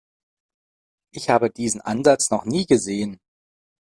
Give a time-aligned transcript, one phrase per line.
[1.13, 3.19] Ich habe diesen Ansatz noch nie gesehen.